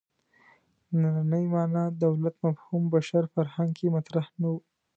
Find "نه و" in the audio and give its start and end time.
4.41-4.55